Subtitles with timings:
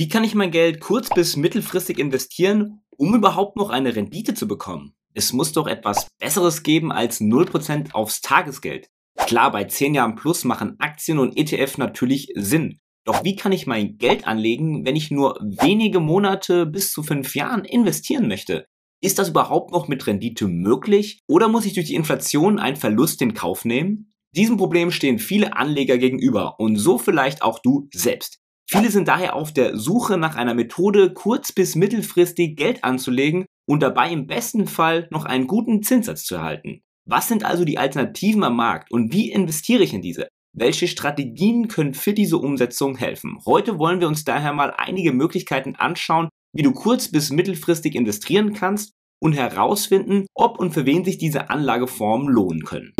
[0.00, 4.46] Wie kann ich mein Geld kurz- bis mittelfristig investieren, um überhaupt noch eine Rendite zu
[4.46, 4.94] bekommen?
[5.12, 8.86] Es muss doch etwas Besseres geben als 0% aufs Tagesgeld.
[9.16, 12.78] Klar, bei 10 Jahren plus machen Aktien und ETF natürlich Sinn.
[13.04, 17.34] Doch wie kann ich mein Geld anlegen, wenn ich nur wenige Monate bis zu 5
[17.34, 18.66] Jahren investieren möchte?
[19.02, 21.18] Ist das überhaupt noch mit Rendite möglich?
[21.26, 24.12] Oder muss ich durch die Inflation einen Verlust in Kauf nehmen?
[24.36, 28.38] Diesem Problem stehen viele Anleger gegenüber und so vielleicht auch du selbst.
[28.70, 33.82] Viele sind daher auf der Suche nach einer Methode, kurz- bis mittelfristig Geld anzulegen und
[33.82, 36.82] dabei im besten Fall noch einen guten Zinssatz zu erhalten.
[37.08, 40.28] Was sind also die Alternativen am Markt und wie investiere ich in diese?
[40.54, 43.38] Welche Strategien können für diese Umsetzung helfen?
[43.46, 48.52] Heute wollen wir uns daher mal einige Möglichkeiten anschauen, wie du kurz- bis mittelfristig investieren
[48.52, 52.92] kannst und herausfinden, ob und für wen sich diese Anlageformen lohnen können.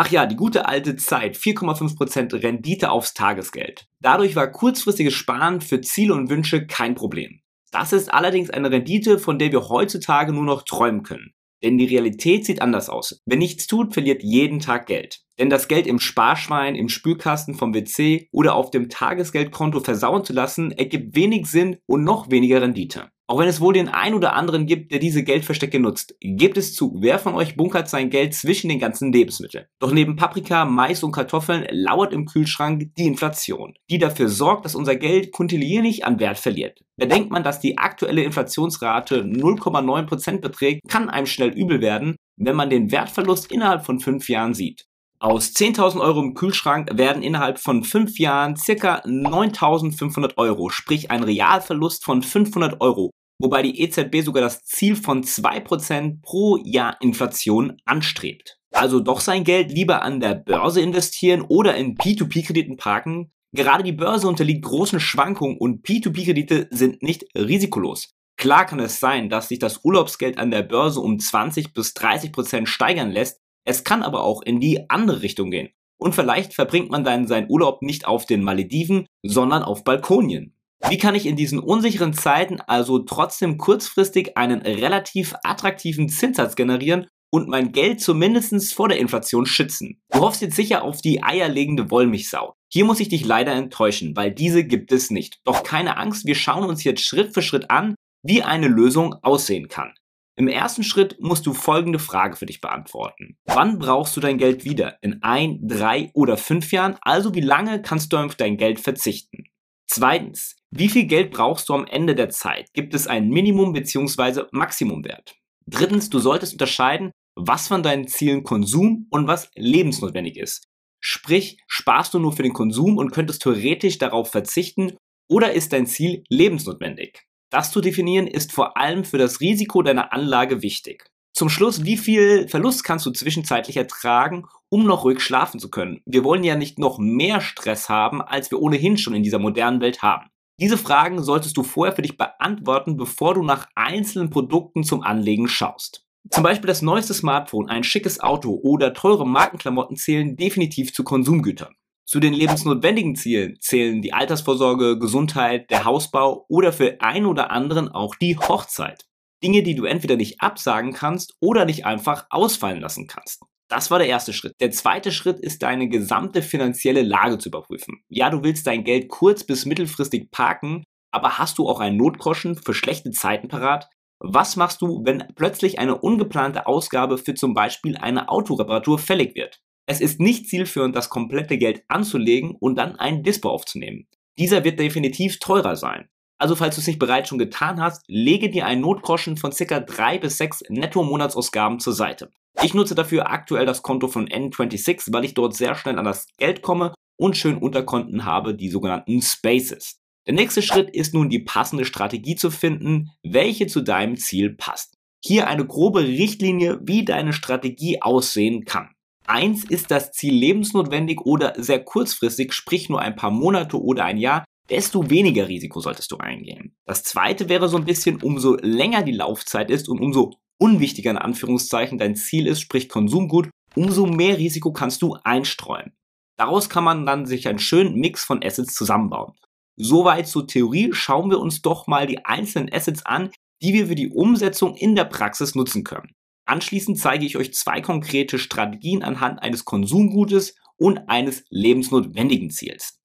[0.00, 3.88] Ach ja, die gute alte Zeit, 4,5% Rendite aufs Tagesgeld.
[3.98, 7.40] Dadurch war kurzfristiges Sparen für Ziele und Wünsche kein Problem.
[7.72, 11.32] Das ist allerdings eine Rendite, von der wir heutzutage nur noch träumen können.
[11.64, 13.20] Denn die Realität sieht anders aus.
[13.26, 15.22] Wer nichts tut, verliert jeden Tag Geld.
[15.36, 20.32] Denn das Geld im Sparschwein, im Spülkasten vom WC oder auf dem Tagesgeldkonto versauen zu
[20.32, 23.10] lassen, ergibt wenig Sinn und noch weniger Rendite.
[23.30, 26.74] Auch wenn es wohl den ein oder anderen gibt, der diese Geldverstecke nutzt, gebt es
[26.74, 29.66] zu, wer von euch bunkert sein Geld zwischen den ganzen Lebensmitteln?
[29.80, 34.74] Doch neben Paprika, Mais und Kartoffeln lauert im Kühlschrank die Inflation, die dafür sorgt, dass
[34.74, 36.80] unser Geld kontinuierlich an Wert verliert.
[36.96, 42.70] Bedenkt man, dass die aktuelle Inflationsrate 0,9% beträgt, kann einem schnell übel werden, wenn man
[42.70, 44.86] den Wertverlust innerhalb von 5 Jahren sieht.
[45.20, 51.24] Aus 10.000 Euro im Kühlschrank werden innerhalb von 5 Jahren circa 9.500 Euro, sprich ein
[51.24, 57.80] Realverlust von 500 Euro wobei die EZB sogar das Ziel von 2% pro Jahr Inflation
[57.84, 58.58] anstrebt.
[58.72, 63.32] Also doch sein Geld lieber an der Börse investieren oder in P2P-Krediten parken.
[63.52, 68.10] Gerade die Börse unterliegt großen Schwankungen und P2P-Kredite sind nicht risikolos.
[68.36, 72.30] Klar kann es sein, dass sich das Urlaubsgeld an der Börse um 20 bis 30
[72.30, 73.40] Prozent steigern lässt.
[73.64, 75.70] Es kann aber auch in die andere Richtung gehen.
[75.98, 80.54] Und vielleicht verbringt man dann seinen Urlaub nicht auf den Malediven, sondern auf Balkonien.
[80.88, 87.06] Wie kann ich in diesen unsicheren Zeiten also trotzdem kurzfristig einen relativ attraktiven Zinssatz generieren
[87.30, 90.00] und mein Geld zumindest vor der Inflation schützen?
[90.10, 92.54] Du hoffst jetzt sicher auf die eierlegende Wollmilchsau.
[92.70, 95.40] Hier muss ich dich leider enttäuschen, weil diese gibt es nicht.
[95.44, 99.68] Doch keine Angst, wir schauen uns jetzt Schritt für Schritt an, wie eine Lösung aussehen
[99.68, 99.94] kann.
[100.36, 103.36] Im ersten Schritt musst du folgende Frage für dich beantworten.
[103.46, 104.96] Wann brauchst du dein Geld wieder?
[105.02, 106.96] In ein, drei oder fünf Jahren?
[107.00, 109.44] Also wie lange kannst du auf dein Geld verzichten?
[109.90, 112.72] Zweitens, wie viel Geld brauchst du am Ende der Zeit?
[112.74, 114.44] Gibt es ein Minimum bzw.
[114.52, 115.34] Maximumwert?
[115.66, 120.64] Drittens, du solltest unterscheiden, was von deinen Zielen Konsum und was lebensnotwendig ist.
[121.00, 124.96] Sprich, sparst du nur für den Konsum und könntest theoretisch darauf verzichten
[125.30, 127.22] oder ist dein Ziel lebensnotwendig?
[127.50, 131.08] Das zu definieren ist vor allem für das Risiko deiner Anlage wichtig.
[131.38, 136.00] Zum Schluss, wie viel Verlust kannst du zwischenzeitlich ertragen, um noch ruhig schlafen zu können?
[136.04, 139.80] Wir wollen ja nicht noch mehr Stress haben, als wir ohnehin schon in dieser modernen
[139.80, 140.30] Welt haben.
[140.58, 145.46] Diese Fragen solltest du vorher für dich beantworten, bevor du nach einzelnen Produkten zum Anlegen
[145.46, 146.04] schaust.
[146.28, 151.72] Zum Beispiel das neueste Smartphone, ein schickes Auto oder teure Markenklamotten zählen definitiv zu Konsumgütern.
[152.04, 157.88] Zu den lebensnotwendigen Zielen zählen die Altersvorsorge, Gesundheit, der Hausbau oder für einen oder anderen
[157.88, 159.07] auch die Hochzeit.
[159.42, 163.42] Dinge, die du entweder nicht absagen kannst oder nicht einfach ausfallen lassen kannst.
[163.68, 164.54] Das war der erste Schritt.
[164.60, 168.02] Der zweite Schritt ist deine gesamte finanzielle Lage zu überprüfen.
[168.08, 172.56] Ja, du willst dein Geld kurz- bis mittelfristig parken, aber hast du auch einen Notgroschen
[172.56, 173.88] für schlechte Zeiten parat?
[174.20, 179.60] Was machst du, wenn plötzlich eine ungeplante Ausgabe für zum Beispiel eine Autoreparatur fällig wird?
[179.86, 184.06] Es ist nicht zielführend, das komplette Geld anzulegen und dann einen Dispo aufzunehmen.
[184.38, 186.08] Dieser wird definitiv teurer sein.
[186.38, 189.80] Also falls du es nicht bereits schon getan hast, lege dir einen Notgroschen von ca.
[189.80, 192.30] 3 bis 6 Netto-Monatsausgaben zur Seite.
[192.62, 196.26] Ich nutze dafür aktuell das Konto von N26, weil ich dort sehr schnell an das
[196.38, 199.98] Geld komme und schön Unterkonten habe, die sogenannten Spaces.
[200.26, 204.94] Der nächste Schritt ist nun die passende Strategie zu finden, welche zu deinem Ziel passt.
[205.24, 208.90] Hier eine grobe Richtlinie, wie deine Strategie aussehen kann.
[209.26, 214.18] Eins ist das Ziel lebensnotwendig oder sehr kurzfristig, sprich nur ein paar Monate oder ein
[214.18, 216.76] Jahr, desto weniger Risiko solltest du eingehen.
[216.84, 221.18] Das zweite wäre so ein bisschen, umso länger die Laufzeit ist und umso unwichtiger in
[221.18, 225.92] Anführungszeichen dein Ziel ist, sprich Konsumgut, umso mehr Risiko kannst du einstreuen.
[226.36, 229.34] Daraus kann man dann sich einen schönen Mix von Assets zusammenbauen.
[229.76, 233.30] Soweit zur Theorie, schauen wir uns doch mal die einzelnen Assets an,
[233.62, 236.12] die wir für die Umsetzung in der Praxis nutzen können.
[236.46, 242.97] Anschließend zeige ich euch zwei konkrete Strategien anhand eines Konsumgutes und eines lebensnotwendigen Ziels.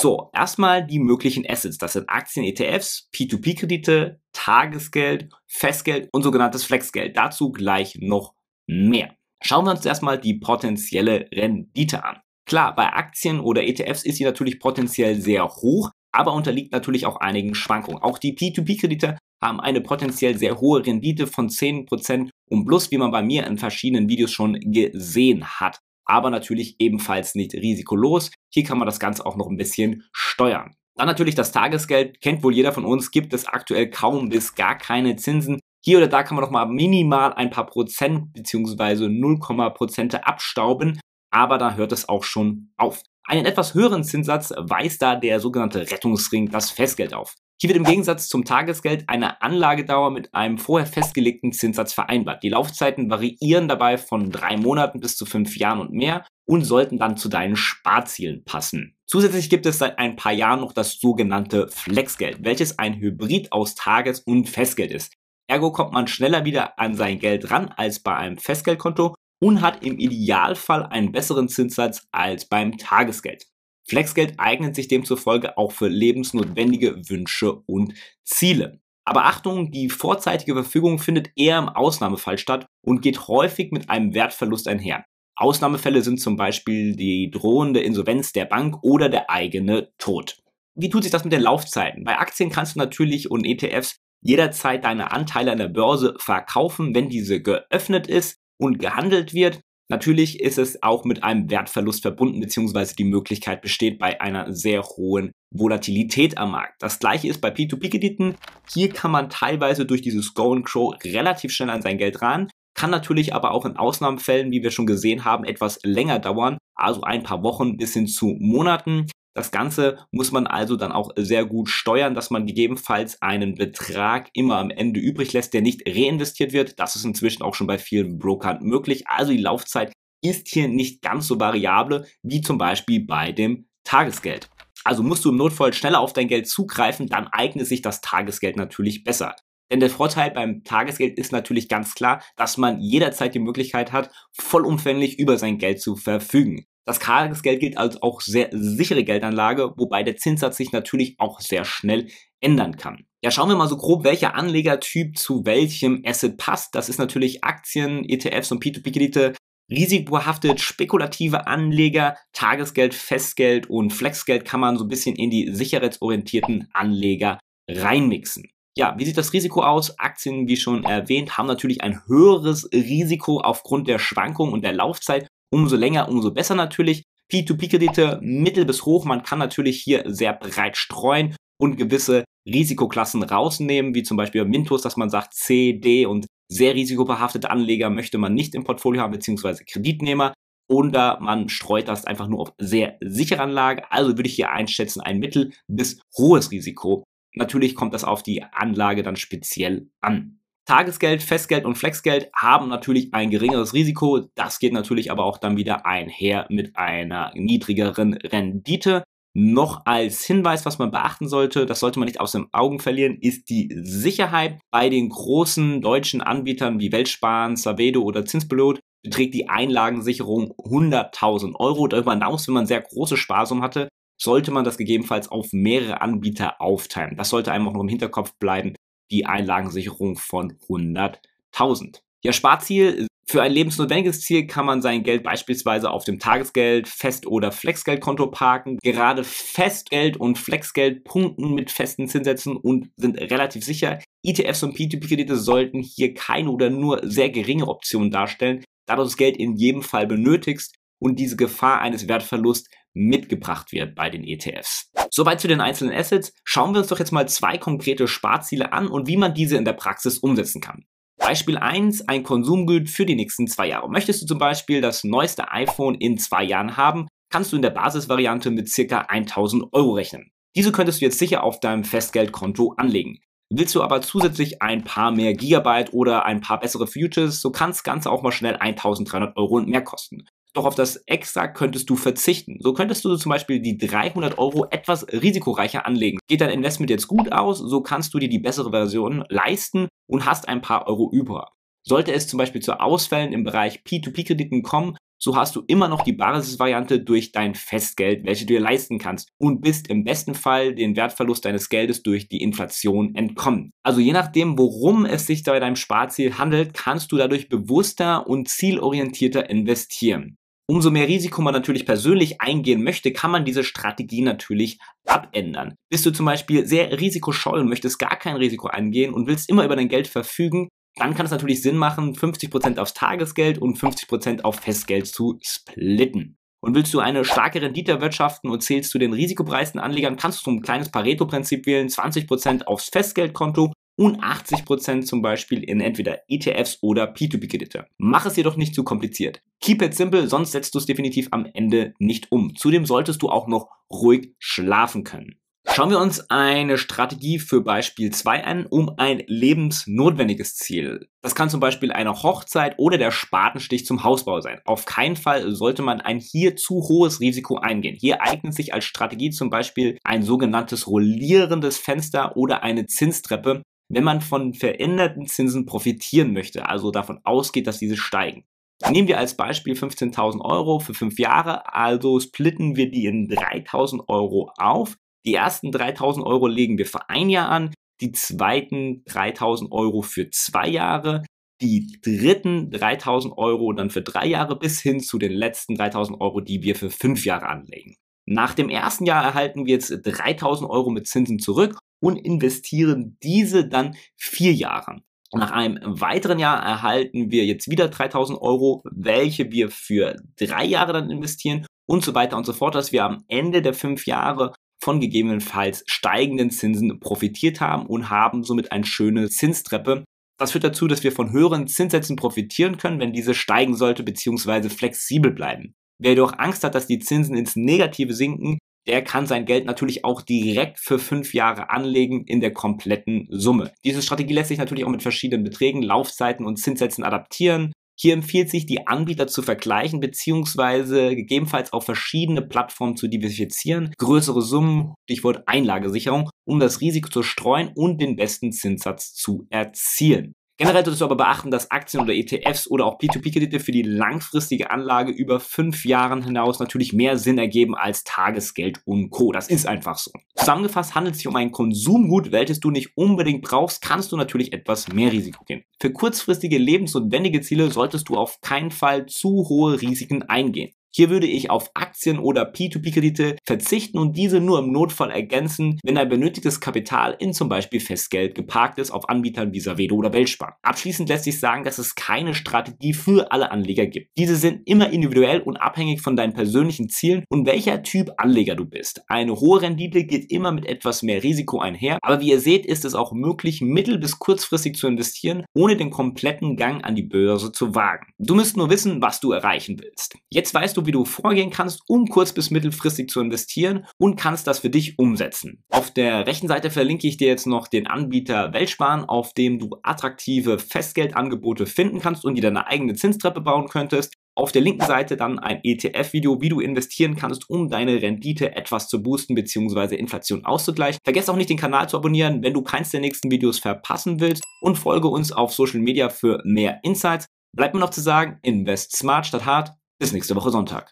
[0.00, 1.76] So, erstmal die möglichen Assets.
[1.76, 7.18] Das sind Aktien, ETFs, P2P-Kredite, Tagesgeld, Festgeld und sogenanntes Flexgeld.
[7.18, 8.32] Dazu gleich noch
[8.66, 9.14] mehr.
[9.42, 12.16] Schauen wir uns erstmal die potenzielle Rendite an.
[12.46, 17.16] Klar, bei Aktien oder ETFs ist sie natürlich potenziell sehr hoch, aber unterliegt natürlich auch
[17.16, 18.02] einigen Schwankungen.
[18.02, 23.10] Auch die P2P-Kredite haben eine potenziell sehr hohe Rendite von 10% und plus, wie man
[23.10, 25.80] bei mir in verschiedenen Videos schon gesehen hat.
[26.10, 28.32] Aber natürlich ebenfalls nicht risikolos.
[28.52, 30.74] Hier kann man das Ganze auch noch ein bisschen steuern.
[30.96, 34.76] Dann natürlich das Tagesgeld, kennt wohl jeder von uns, gibt es aktuell kaum bis gar
[34.76, 35.60] keine Zinsen.
[35.84, 39.08] Hier oder da kann man noch mal minimal ein paar Prozent bzw.
[39.08, 39.38] 0,
[39.72, 40.98] Prozente abstauben,
[41.30, 43.02] aber da hört es auch schon auf.
[43.22, 47.36] Einen etwas höheren Zinssatz weist da der sogenannte Rettungsring, das Festgeld auf.
[47.60, 52.42] Hier wird im Gegensatz zum Tagesgeld eine Anlagedauer mit einem vorher festgelegten Zinssatz vereinbart.
[52.42, 56.98] Die Laufzeiten variieren dabei von drei Monaten bis zu fünf Jahren und mehr und sollten
[56.98, 58.96] dann zu deinen Sparzielen passen.
[59.04, 63.74] Zusätzlich gibt es seit ein paar Jahren noch das sogenannte Flexgeld, welches ein Hybrid aus
[63.74, 65.12] Tages- und Festgeld ist.
[65.46, 69.84] Ergo kommt man schneller wieder an sein Geld ran als bei einem Festgeldkonto und hat
[69.84, 73.49] im Idealfall einen besseren Zinssatz als beim Tagesgeld.
[73.90, 78.78] Flexgeld eignet sich demzufolge auch für lebensnotwendige Wünsche und Ziele.
[79.04, 84.14] Aber Achtung, die vorzeitige Verfügung findet eher im Ausnahmefall statt und geht häufig mit einem
[84.14, 85.04] Wertverlust einher.
[85.34, 90.38] Ausnahmefälle sind zum Beispiel die drohende Insolvenz der Bank oder der eigene Tod.
[90.76, 92.04] Wie tut sich das mit den Laufzeiten?
[92.04, 97.08] Bei Aktien kannst du natürlich und ETFs jederzeit deine Anteile an der Börse verkaufen, wenn
[97.08, 99.58] diese geöffnet ist und gehandelt wird.
[99.90, 104.84] Natürlich ist es auch mit einem Wertverlust verbunden, beziehungsweise die Möglichkeit besteht bei einer sehr
[104.84, 106.80] hohen Volatilität am Markt.
[106.80, 108.36] Das gleiche ist bei P2P-Krediten.
[108.72, 112.48] Hier kann man teilweise durch dieses Go and Grow relativ schnell an sein Geld ran.
[112.74, 117.02] Kann natürlich aber auch in Ausnahmefällen, wie wir schon gesehen haben, etwas länger dauern, also
[117.02, 119.06] ein paar Wochen bis hin zu Monaten.
[119.34, 124.28] Das Ganze muss man also dann auch sehr gut steuern, dass man gegebenenfalls einen Betrag
[124.32, 126.80] immer am Ende übrig lässt, der nicht reinvestiert wird.
[126.80, 129.06] Das ist inzwischen auch schon bei vielen Brokern möglich.
[129.06, 129.92] Also die Laufzeit
[130.22, 134.50] ist hier nicht ganz so variabel wie zum Beispiel bei dem Tagesgeld.
[134.84, 138.56] Also musst du im Notfall schneller auf dein Geld zugreifen, dann eignet sich das Tagesgeld
[138.56, 139.36] natürlich besser.
[139.70, 144.10] Denn der Vorteil beim Tagesgeld ist natürlich ganz klar, dass man jederzeit die Möglichkeit hat,
[144.32, 146.66] vollumfänglich über sein Geld zu verfügen.
[146.90, 151.64] Das Tagesgeld gilt als auch sehr sichere Geldanlage, wobei der Zinssatz sich natürlich auch sehr
[151.64, 152.08] schnell
[152.40, 153.06] ändern kann.
[153.22, 156.74] Ja, schauen wir mal so grob, welcher Anlegertyp zu welchem Asset passt.
[156.74, 159.36] Das ist natürlich Aktien, ETFs und P2P-Kredite,
[159.70, 166.70] risikobehaftet, spekulative Anleger, Tagesgeld, Festgeld und Flexgeld kann man so ein bisschen in die sicherheitsorientierten
[166.72, 167.38] Anleger
[167.68, 168.48] reinmixen.
[168.76, 169.96] Ja, wie sieht das Risiko aus?
[170.00, 175.28] Aktien, wie schon erwähnt, haben natürlich ein höheres Risiko aufgrund der Schwankung und der Laufzeit
[175.52, 177.02] Umso länger, umso besser natürlich.
[177.32, 179.04] P2P-Kredite mittel bis hoch.
[179.04, 184.82] Man kann natürlich hier sehr breit streuen und gewisse Risikoklassen rausnehmen, wie zum Beispiel Mintos,
[184.82, 189.12] dass man sagt, C, D und sehr risikobehaftete Anleger möchte man nicht im Portfolio haben,
[189.12, 190.34] beziehungsweise Kreditnehmer.
[190.68, 193.90] Oder man streut das einfach nur auf sehr sichere Anlage.
[193.90, 197.04] Also würde ich hier einschätzen, ein mittel bis hohes Risiko.
[197.34, 200.39] Natürlich kommt das auf die Anlage dann speziell an.
[200.70, 204.28] Tagesgeld, Festgeld und Flexgeld haben natürlich ein geringeres Risiko.
[204.36, 209.02] Das geht natürlich aber auch dann wieder einher mit einer niedrigeren Rendite.
[209.34, 213.18] Noch als Hinweis, was man beachten sollte, das sollte man nicht aus den Augen verlieren,
[213.20, 214.60] ist die Sicherheit.
[214.70, 221.88] Bei den großen deutschen Anbietern wie Weltsparen, Savedo oder Zinsbelot beträgt die Einlagensicherung 100.000 Euro.
[221.88, 223.88] Darüber hinaus, wenn man sehr große Sparsummen hatte,
[224.22, 227.16] sollte man das gegebenenfalls auf mehrere Anbieter aufteilen.
[227.16, 228.74] Das sollte einem auch noch im Hinterkopf bleiben,
[229.10, 232.00] die Einlagensicherung von 100.000.
[232.22, 233.06] Ja, Sparziel.
[233.26, 238.26] Für ein lebensnotwendiges Ziel kann man sein Geld beispielsweise auf dem Tagesgeld, Fest- oder Flexgeldkonto
[238.26, 238.76] parken.
[238.82, 244.00] Gerade Festgeld und Flexgeld punkten mit festen Zinssätzen und sind relativ sicher.
[244.24, 249.16] ETFs und P2P-Kredite sollten hier keine oder nur sehr geringe Optionen darstellen, da du das
[249.16, 254.92] Geld in jedem Fall benötigst und diese Gefahr eines Wertverlusts mitgebracht wird bei den ETFs.
[255.10, 256.32] Soweit zu den einzelnen Assets.
[256.44, 259.64] Schauen wir uns doch jetzt mal zwei konkrete Sparziele an und wie man diese in
[259.64, 260.84] der Praxis umsetzen kann.
[261.18, 263.90] Beispiel 1, ein Konsumgut für die nächsten zwei Jahre.
[263.90, 267.70] Möchtest du zum Beispiel das neueste iPhone in zwei Jahren haben, kannst du in der
[267.70, 270.30] Basisvariante mit circa 1000 Euro rechnen.
[270.56, 273.20] Diese könntest du jetzt sicher auf deinem Festgeldkonto anlegen.
[273.50, 277.70] Willst du aber zusätzlich ein paar mehr Gigabyte oder ein paar bessere Futures, so kann
[277.70, 280.24] das Ganze auch mal schnell 1300 Euro und mehr kosten.
[280.54, 282.58] Doch auf das Extra könntest du verzichten.
[282.60, 286.18] So könntest du zum Beispiel die 300 Euro etwas risikoreicher anlegen.
[286.28, 290.26] Geht dein Investment jetzt gut aus, so kannst du dir die bessere Version leisten und
[290.26, 291.52] hast ein paar Euro über.
[291.82, 296.02] Sollte es zum Beispiel zu Ausfällen im Bereich P2P-Krediten kommen, so hast du immer noch
[296.02, 300.74] die Basisvariante durch dein Festgeld, welche du dir leisten kannst und bist im besten Fall
[300.74, 303.70] den Wertverlust deines Geldes durch die Inflation entkommen.
[303.82, 308.48] Also je nachdem, worum es sich bei deinem Sparziel handelt, kannst du dadurch bewusster und
[308.48, 310.38] zielorientierter investieren.
[310.70, 315.74] Umso mehr Risiko man natürlich persönlich eingehen möchte, kann man diese Strategie natürlich abändern.
[315.90, 319.64] Bist du zum Beispiel sehr risikoscheu und möchtest gar kein Risiko eingehen und willst immer
[319.64, 324.42] über dein Geld verfügen, dann kann es natürlich Sinn machen, 50% aufs Tagesgeld und 50%
[324.42, 326.36] auf Festgeld zu splitten.
[326.60, 330.52] Und willst du eine starke Rendite erwirtschaften und zählst du den risikopreisten Anlegern, kannst du
[330.52, 337.12] ein kleines Pareto-Prinzip wählen, 20% aufs Festgeldkonto und 80% zum Beispiel in entweder ETFs oder
[337.12, 337.84] P2P-Kredite.
[337.98, 339.42] Mach es jedoch nicht zu kompliziert.
[339.60, 342.56] Keep it simple, sonst setzt du es definitiv am Ende nicht um.
[342.56, 345.34] Zudem solltest du auch noch ruhig schlafen können.
[345.72, 351.06] Schauen wir uns eine Strategie für Beispiel 2 an, um ein lebensnotwendiges Ziel.
[351.20, 354.60] Das kann zum Beispiel eine Hochzeit oder der Spatenstich zum Hausbau sein.
[354.64, 357.96] Auf keinen Fall sollte man ein hier zu hohes Risiko eingehen.
[358.00, 364.04] Hier eignet sich als Strategie zum Beispiel ein sogenanntes rollierendes Fenster oder eine Zinstreppe, wenn
[364.04, 368.44] man von veränderten Zinsen profitieren möchte, also davon ausgeht, dass diese steigen.
[368.88, 374.08] Nehmen wir als Beispiel 15.000 Euro für fünf Jahre, also splitten wir die in 3.000
[374.08, 374.96] Euro auf.
[375.26, 380.30] Die ersten 3.000 Euro legen wir für ein Jahr an, die zweiten 3.000 Euro für
[380.30, 381.24] zwei Jahre,
[381.60, 386.40] die dritten 3.000 Euro dann für drei Jahre bis hin zu den letzten 3.000 Euro,
[386.40, 387.96] die wir für fünf Jahre anlegen.
[388.24, 393.68] Nach dem ersten Jahr erhalten wir jetzt 3.000 Euro mit Zinsen zurück und investieren diese
[393.68, 395.02] dann vier Jahre.
[395.32, 400.92] Nach einem weiteren Jahr erhalten wir jetzt wieder 3000 Euro, welche wir für drei Jahre
[400.92, 404.54] dann investieren und so weiter und so fort, dass wir am Ende der fünf Jahre
[404.82, 410.04] von gegebenenfalls steigenden Zinsen profitiert haben und haben somit eine schöne Zinstreppe.
[410.38, 414.68] Das führt dazu, dass wir von höheren Zinssätzen profitieren können, wenn diese steigen sollte bzw.
[414.70, 415.74] flexibel bleiben.
[415.98, 418.58] Wer jedoch Angst hat, dass die Zinsen ins Negative sinken,
[418.90, 423.72] der kann sein Geld natürlich auch direkt für fünf Jahre anlegen in der kompletten Summe.
[423.84, 427.72] Diese Strategie lässt sich natürlich auch mit verschiedenen Beträgen, Laufzeiten und Zinssätzen adaptieren.
[427.96, 434.42] Hier empfiehlt sich, die Anbieter zu vergleichen beziehungsweise gegebenenfalls auf verschiedene Plattformen zu diversifizieren, größere
[434.42, 440.32] Summen, Stichwort Einlagesicherung, um das Risiko zu streuen und den besten Zinssatz zu erzielen.
[440.60, 444.70] Generell solltest du aber beachten, dass Aktien oder ETFs oder auch P2P-Kredite für die langfristige
[444.70, 449.32] Anlage über fünf Jahren hinaus natürlich mehr Sinn ergeben als Tagesgeld und Co.
[449.32, 450.10] Das ist einfach so.
[450.34, 454.52] Zusammengefasst handelt es sich um ein Konsumgut, welches du nicht unbedingt brauchst, kannst du natürlich
[454.52, 455.64] etwas mehr Risiko gehen.
[455.80, 460.74] Für kurzfristige lebensnotwendige Ziele solltest du auf keinen Fall zu hohe Risiken eingehen.
[460.92, 465.96] Hier würde ich auf Aktien oder P2P-Kredite verzichten und diese nur im Notfall ergänzen, wenn
[465.96, 470.58] ein benötigtes Kapital in zum Beispiel Festgeld geparkt ist auf Anbietern wie Savedo oder Weltspar.
[470.62, 474.10] Abschließend lässt sich sagen, dass es keine Strategie für alle Anleger gibt.
[474.18, 478.64] Diese sind immer individuell und abhängig von deinen persönlichen Zielen und welcher Typ Anleger du
[478.64, 479.02] bist.
[479.08, 482.84] Eine hohe Rendite geht immer mit etwas mehr Risiko einher, aber wie ihr seht, ist
[482.84, 487.52] es auch möglich, mittel- bis kurzfristig zu investieren, ohne den kompletten Gang an die Börse
[487.52, 488.06] zu wagen.
[488.18, 490.16] Du musst nur wissen, was du erreichen willst.
[490.30, 494.16] Jetzt weißt du, du, wie du vorgehen kannst, um kurz- bis mittelfristig zu investieren und
[494.16, 495.62] kannst das für dich umsetzen.
[495.70, 499.76] Auf der rechten Seite verlinke ich dir jetzt noch den Anbieter Weltsparen, auf dem du
[499.82, 504.14] attraktive Festgeldangebote finden kannst und dir deine eigene Zinstreppe bauen könntest.
[504.36, 508.88] Auf der linken Seite dann ein ETF-Video, wie du investieren kannst, um deine Rendite etwas
[508.88, 509.96] zu boosten bzw.
[509.96, 511.00] Inflation auszugleichen.
[511.04, 514.42] Vergiss auch nicht den Kanal zu abonnieren, wenn du keins der nächsten Videos verpassen willst
[514.62, 517.26] und folge uns auf Social Media für mehr Insights.
[517.54, 520.88] Bleibt mir noch zu sagen, invest smart statt hart bis nächste Woche Sonntag.